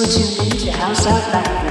[0.00, 1.69] You're tuned in to House Out Loud with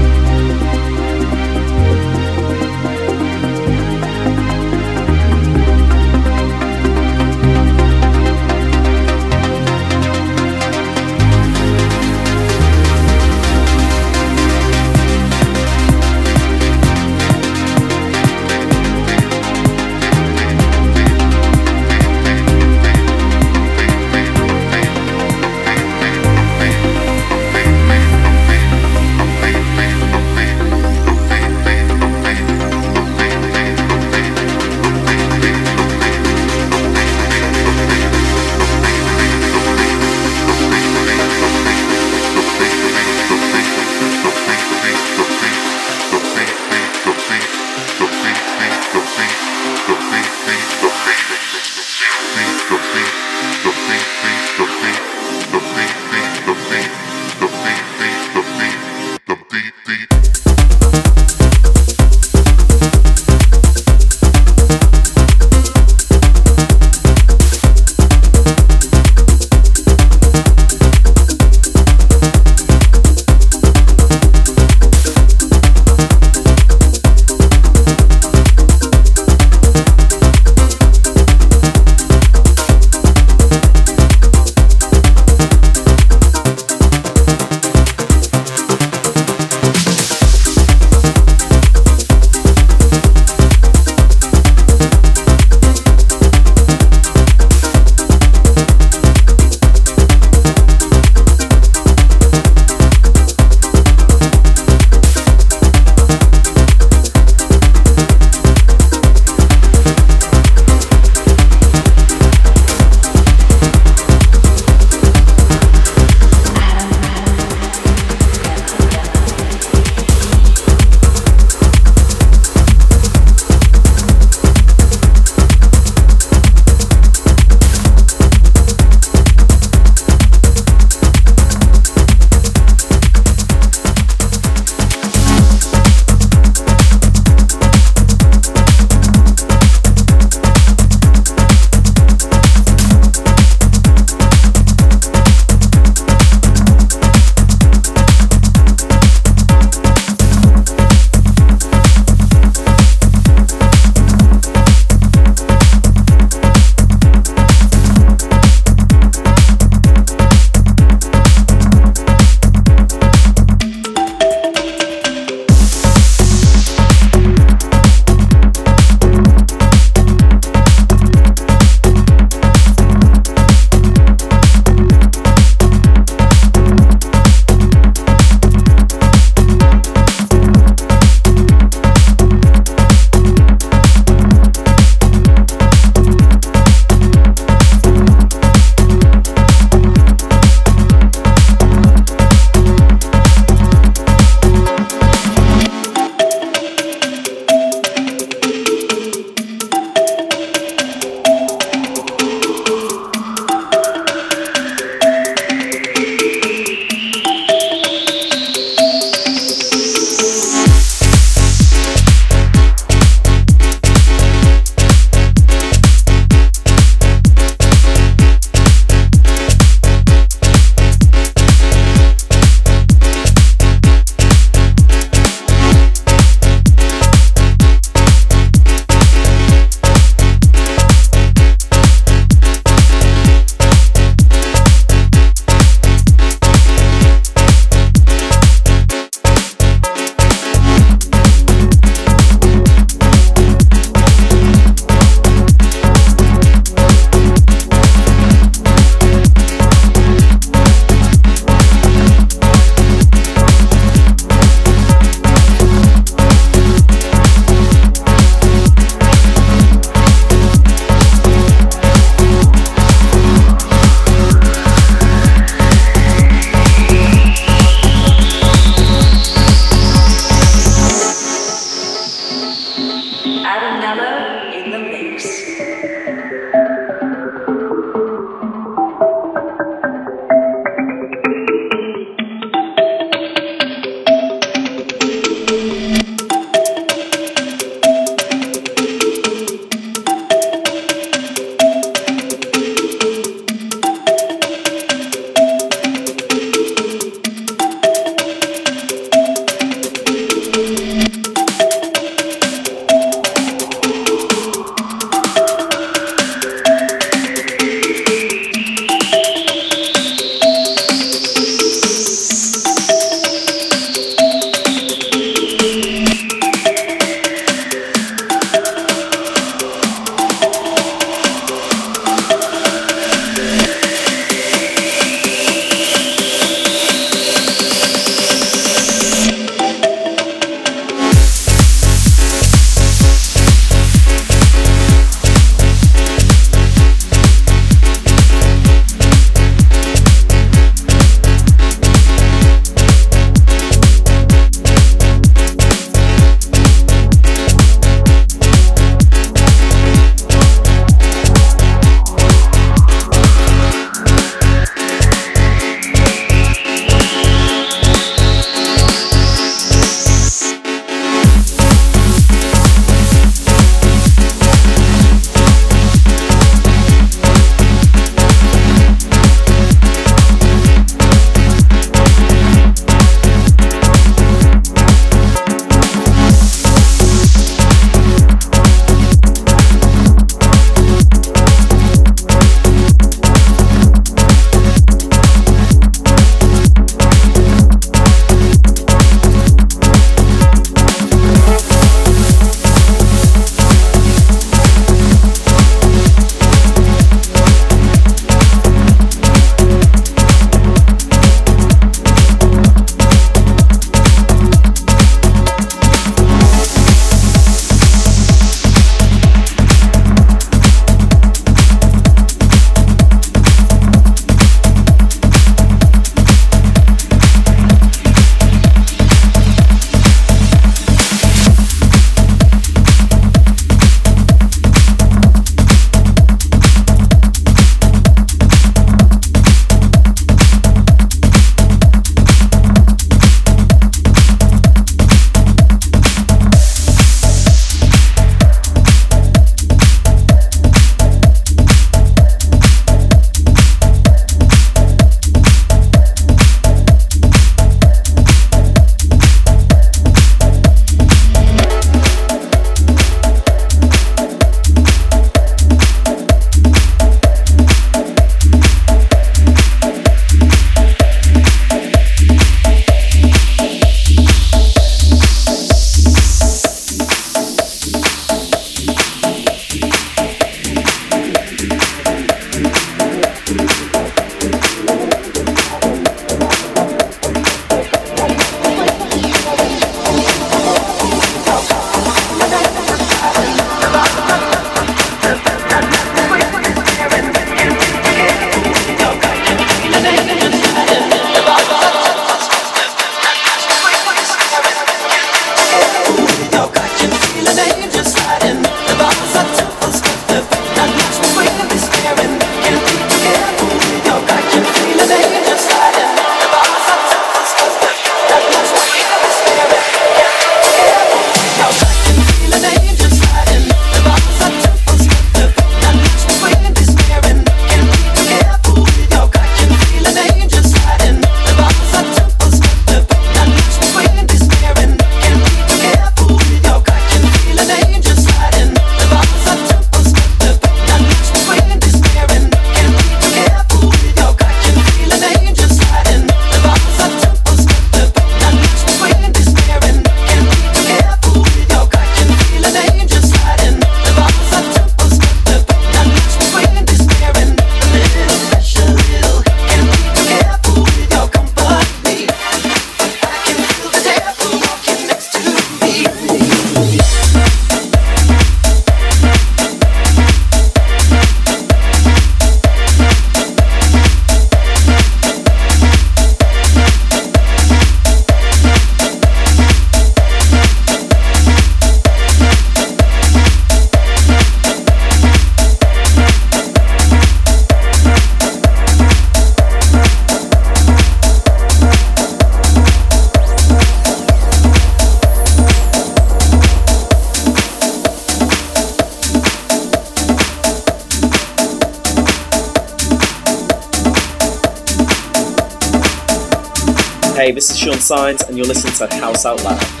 [597.41, 600.00] Hey, this is Sean Signs, and you're listening to House Out Loud.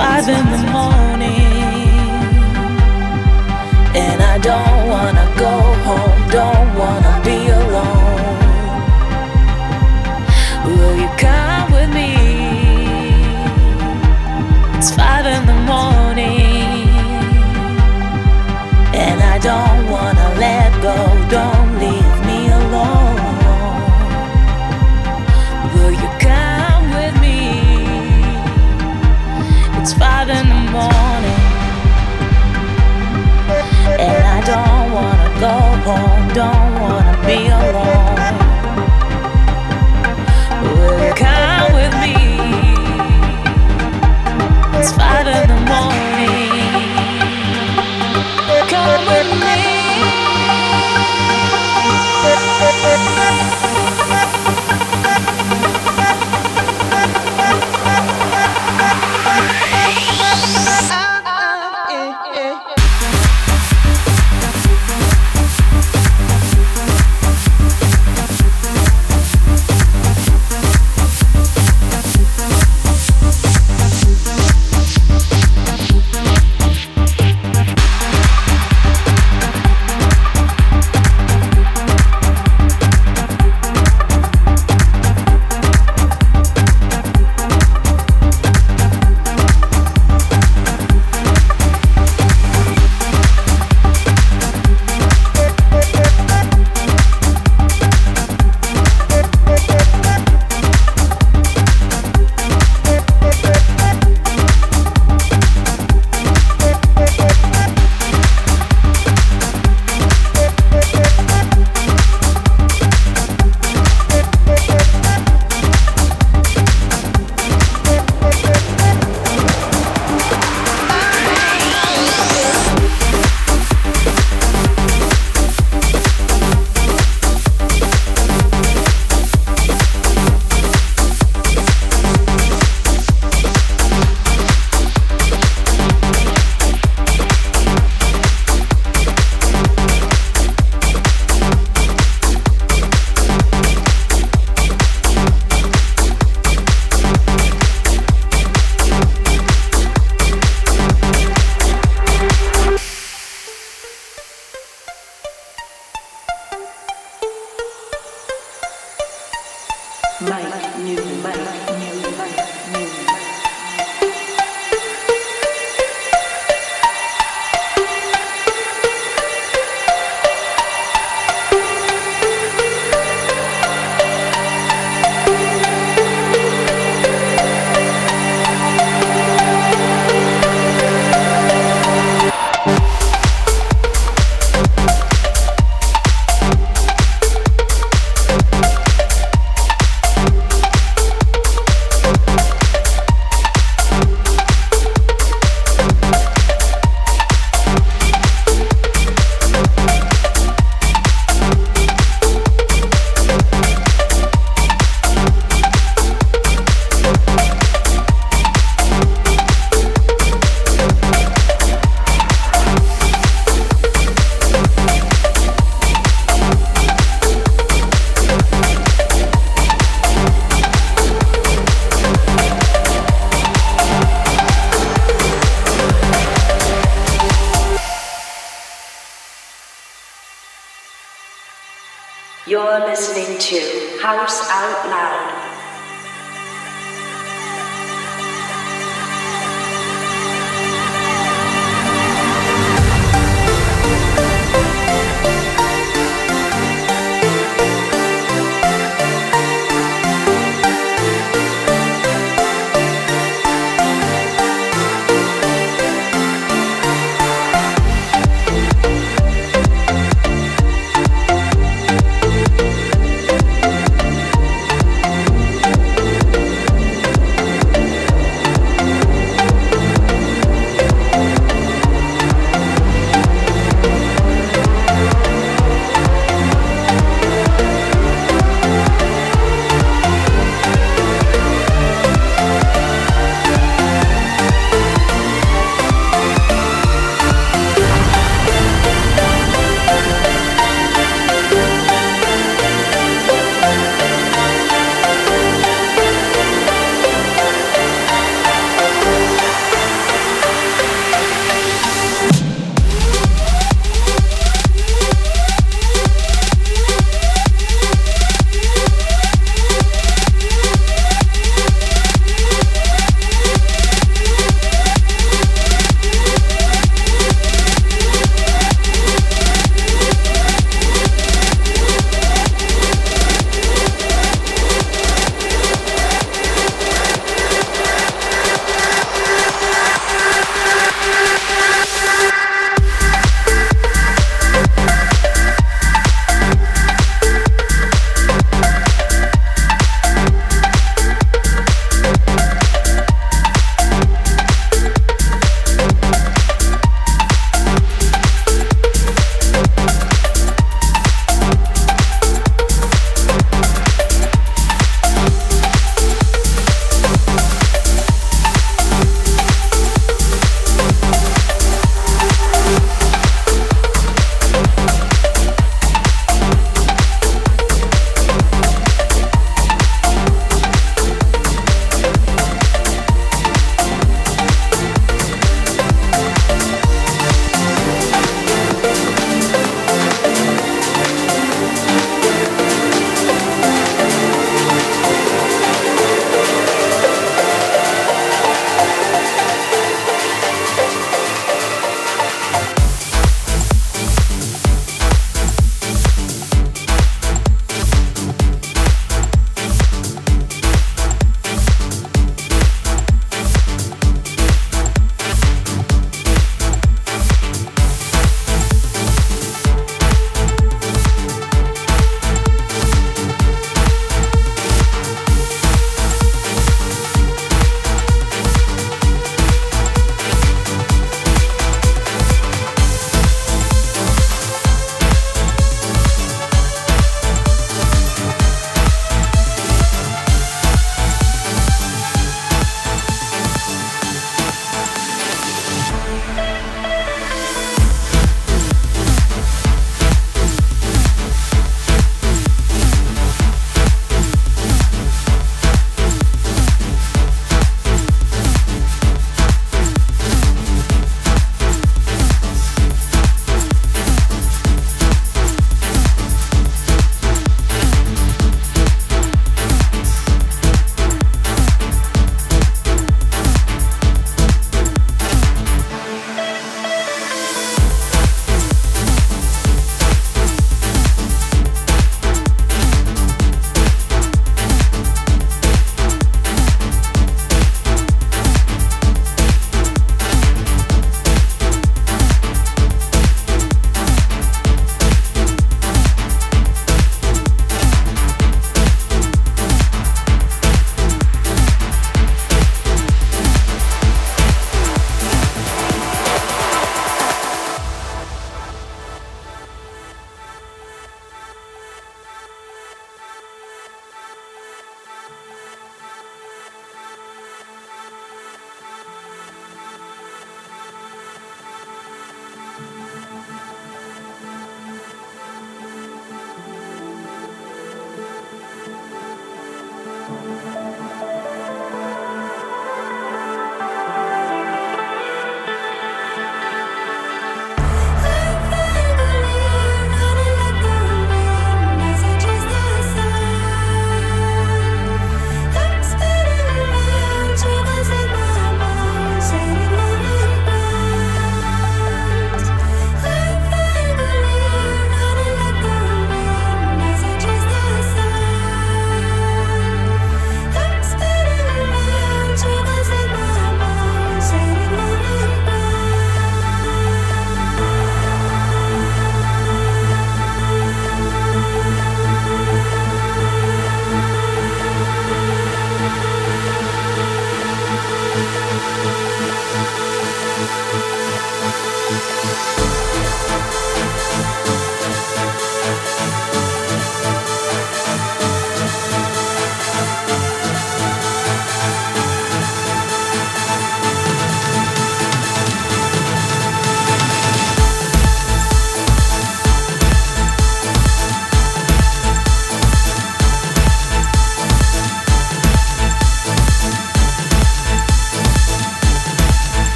[0.00, 1.88] five in the morning,
[4.02, 5.54] and I don't wanna go
[5.86, 8.40] home, don't wanna be alone.
[10.64, 12.12] Will you come with me?
[14.78, 16.88] It's five in the morning,
[19.04, 19.79] and I don't.
[37.26, 37.69] be alone.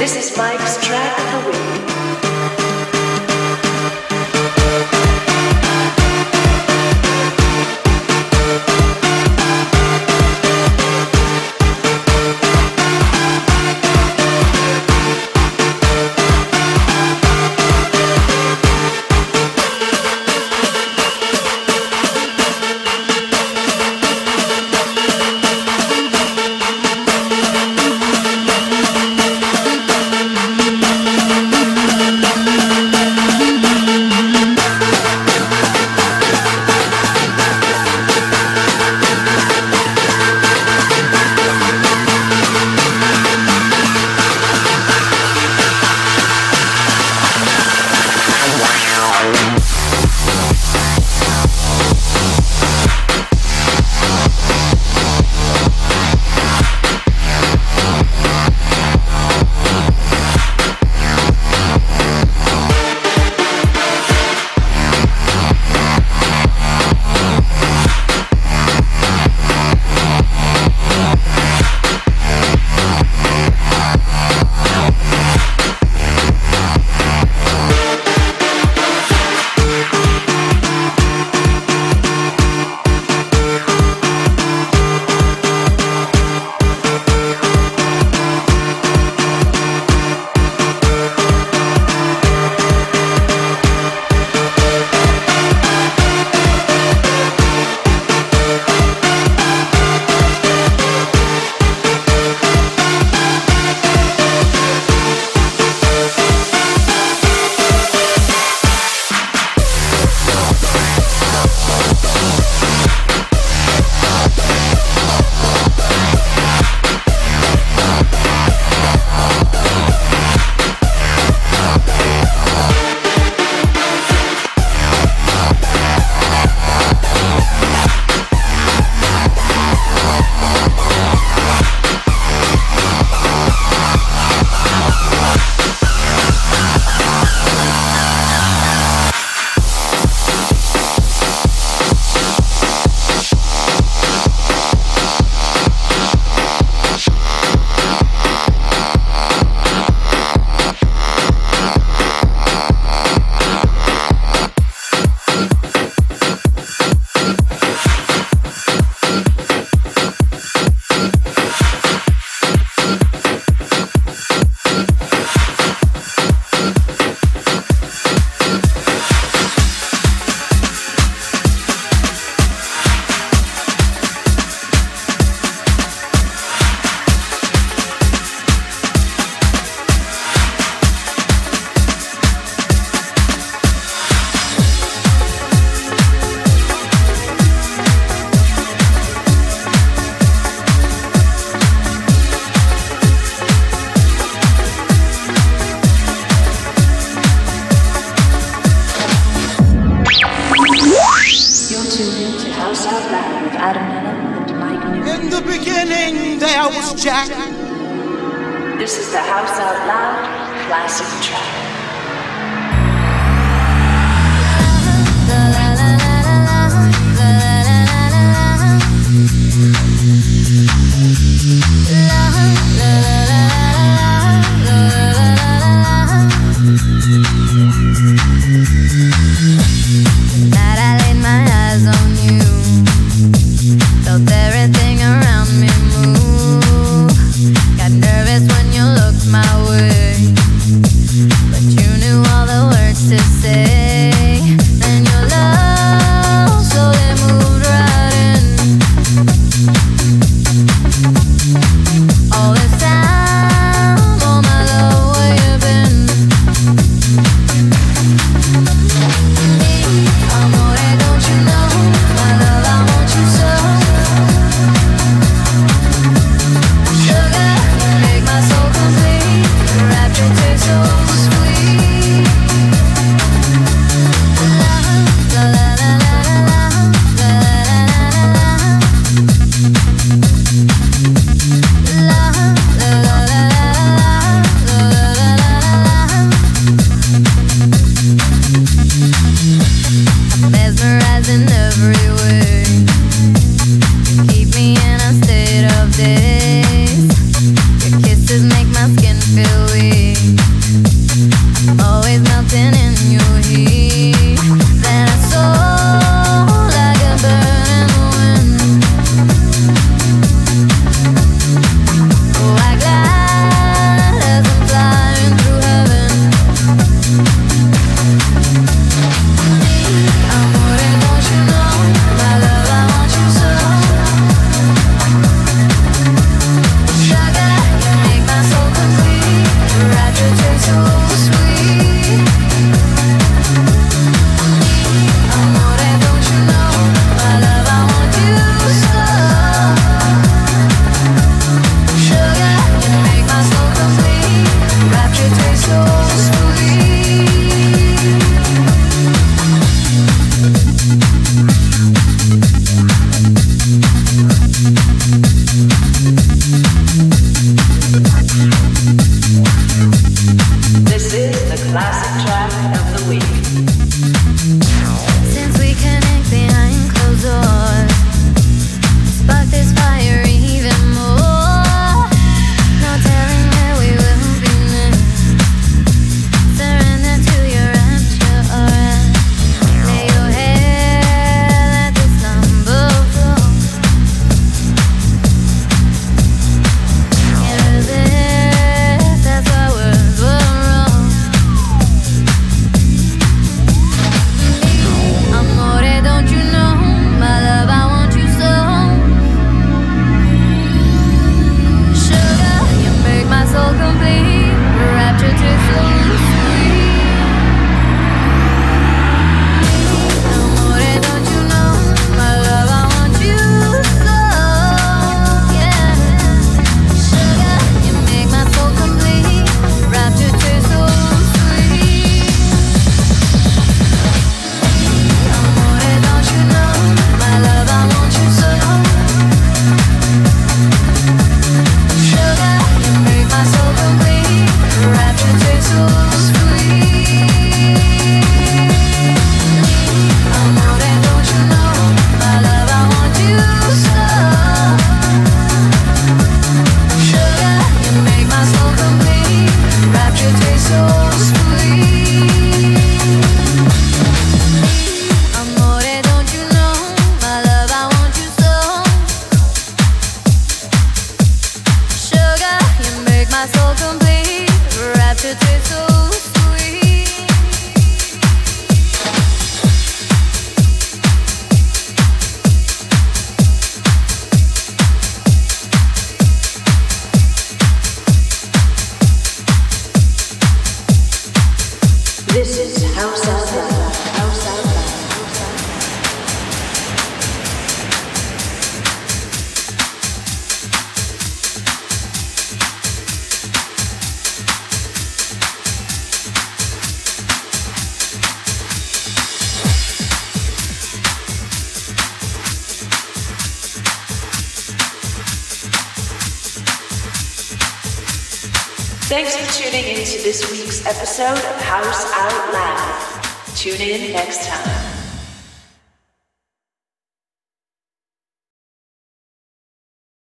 [0.00, 1.89] This is Mike's track of the week.